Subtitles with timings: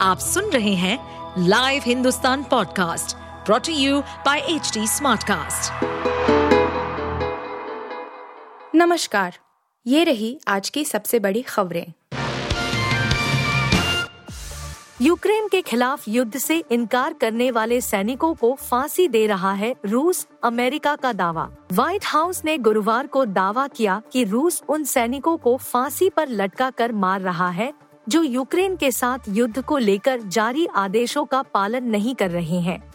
[0.00, 0.98] आप सुन रहे हैं
[1.38, 3.16] live Hindustan podcast
[3.46, 5.72] brought to you by H Smartcast.
[8.74, 9.38] नमस्कार,
[9.86, 11.92] ये रही आज की सबसे बड़ी खबरें।
[15.02, 20.26] यूक्रेन के खिलाफ युद्ध से इनकार करने वाले सैनिकों को फांसी दे रहा है रूस,
[20.44, 25.56] अमेरिका का दावा। व्हाइट हाउस ने गुरुवार को दावा किया कि रूस उन सैनिकों को
[25.56, 27.72] फांसी पर लटका कर मार रहा है।
[28.08, 32.92] जो यूक्रेन के साथ युद्ध को लेकर जारी आदेशों का पालन नहीं कर रहे हैं।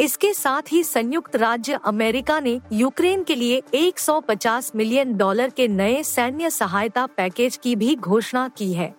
[0.00, 6.02] इसके साथ ही संयुक्त राज्य अमेरिका ने यूक्रेन के लिए 150 मिलियन डॉलर के नए
[6.02, 8.94] सैन्य सहायता पैकेज की भी घोषणा की है।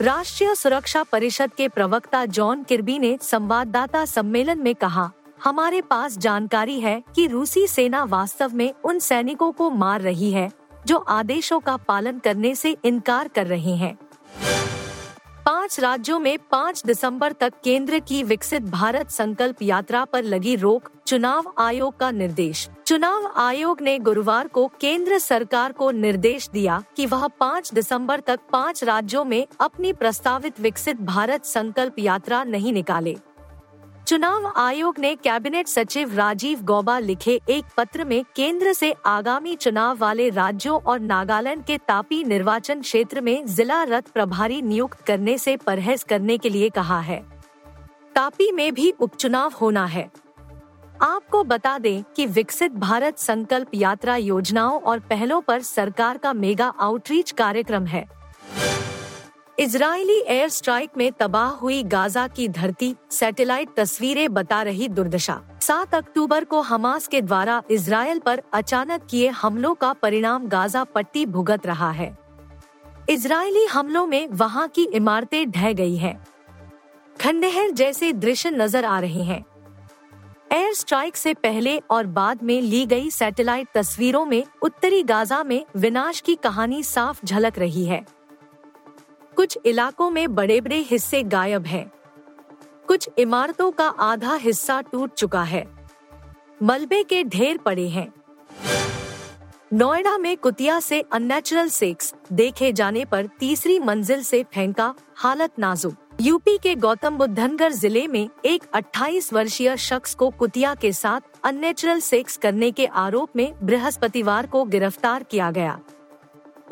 [0.00, 5.10] राष्ट्रीय सुरक्षा परिषद के प्रवक्ता जॉन किर्बी ने संवाददाता सम्मेलन में कहा,
[5.44, 10.50] हमारे पास जानकारी है कि रूसी सेना वास्तव में उन सैनिकों को मार रही है,
[10.86, 13.98] जो आदेशों का पालन करने से इनकार कर रहे हैं।
[15.48, 20.90] पाँच राज्यों में पाँच दिसंबर तक केंद्र की विकसित भारत संकल्प यात्रा पर लगी रोक
[21.06, 27.06] चुनाव आयोग का निर्देश। चुनाव आयोग ने गुरुवार को केंद्र सरकार को निर्देश दिया कि
[27.06, 33.16] वह पाँच दिसंबर तक पाँच राज्यों में अपनी प्रस्तावित विकसित भारत संकल्प यात्रा नहीं निकाले।
[34.08, 39.98] चुनाव आयोग ने कैबिनेट सचिव राजीव गौबा लिखे एक पत्र में केंद्र से आगामी चुनाव
[39.98, 45.56] वाले राज्यों और नागालैंड के तापी निर्वाचन क्षेत्र में जिला रथ प्रभारी नियुक्त करने से
[45.56, 47.22] परहेज करने के लिए कहा है।
[48.14, 50.10] तापी में भी उपचुनाव होना है।
[51.02, 56.68] आपको बता दें कि विकसित भारत संकल्प यात्रा योजनाओं और पहलों पर सरकार का मेगा
[56.68, 58.17] आउटरीच कार्यक्रम है।
[59.58, 65.94] इजरायली एयर स्ट्राइक में तबाह हुई गाजा की धरती, सैटेलाइट तस्वीरें बता रही दुर्दशा। सात
[65.94, 71.66] अक्टूबर को हमास के द्वारा इसराइल पर अचानक किए हमलों का परिणाम गाजा पट्टी भुगत
[71.66, 72.16] रहा है।
[73.10, 76.16] इजरायली हमलों में वहाँ की इमारतें ढह गई हैं।
[77.16, 79.44] खंडहर जैसे दृश्य नज़र आ रहे हैं।
[80.52, 85.64] एयर स्ट्राइक से पहले और बाद में ली गई सैटेलाइट तस्वीरों में उत्तरी गाजा में
[85.76, 88.04] विनाश की कहानी साफ़ झलक रही है।
[89.38, 91.92] कुछ इलाकों में बड़े बड़े हिस्से गायब हैं।
[92.88, 95.64] कुछ इमारतों का आधा हिस्सा टूट चुका है।
[96.62, 98.06] मलबे के ढेर पड़े हैं।
[99.72, 105.94] नोएडा में कुतिया से अननेचुरल सेक्स देखे जाने पर तीसरी मंजिल से फेंका हालत नाजुक।
[106.20, 112.00] यूपी के गौतम बुद्धनगर ज़िले में एक 28 वर्षीय शख्स को कुतिया के साथ अननेचुरल
[112.00, 115.78] सेक्स करने के आरोप में बृहस्पतिवार को गिरफ़्तार किया गया।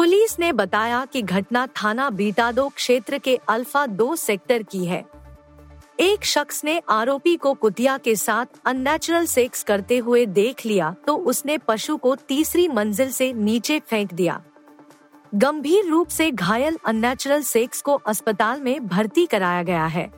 [0.07, 5.03] पुलिस ने बताया कि घटना थाना बीटादो क्षेत्र के अल्फ़ा दो सेक्टर की है।
[6.01, 11.17] एक शख्स ने आरोपी को कुतिया के साथ अननेचुरल सेक्स करते हुए देख लिया तो
[11.25, 14.41] उसने पशु को तीसरी मंजिल से नीचे फेंक दिया।
[15.35, 20.11] गंभीर रूप से घायल अननेचुरल सेक्स को अस्पताल में भर्ती कराया गया है।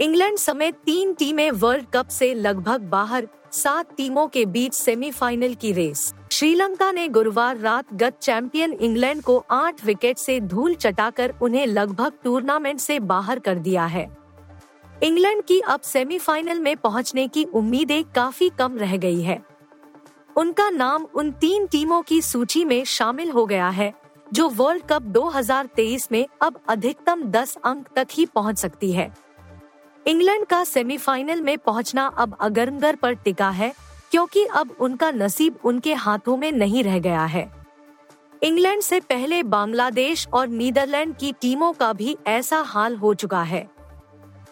[0.00, 5.72] इंग्लैंड समेत तीन टीमें वर्ल्ड कप से लगभग बाहर, सात टीमों के बीच सेमीफाइनल की
[5.72, 11.66] रेस। श्रीलंका ने गुरुवार रात गत चैंपियन इंग्लैंड को आठ विकेट से धूल चटाकर उन्हें
[11.66, 14.04] लगभग टूर्नामेंट से बाहर कर दिया है।
[15.02, 19.42] इंग्लैंड की अब सेमीफाइनल में पहुँचने की उम्मीदें काफ़ी कम रह गई है।
[20.36, 23.92] उनका नाम उन तीन टीमों की सूची में शामिल हो गया है,
[24.32, 29.10] जो वर्ल्ड कप 2023 में अब अधिकतम 10 अंक तक ही पहुँच सकती है।
[30.06, 33.72] इंग्लैंड का सेमीफाइनल में पहुँचना अब अगरंगर पर टिका है
[34.10, 37.52] क्योंकि अब उनका नसीब उनके हाथों में नहीं रह गया है।
[38.42, 43.70] इंग्लैंड से पहले बांग्लादेश और नीदरलैंड की टीमों का भी ऐसा हाल हो चुका है।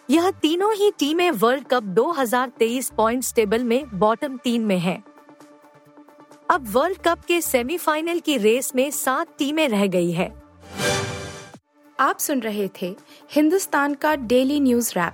[0.09, 5.03] यह तीनों ही टीमें वर्ल्ड कप 2023 पॉइंट्स टेबल में बॉटम तीन में हैं।
[6.49, 10.43] अब वर्ल्ड कप के सेमीफाइनल की रेस में सात टीमें रह गई है।
[11.99, 12.95] आप सुन रहे थे
[13.31, 15.13] हिंदुस्तान का डेली न्यूज़ रैप।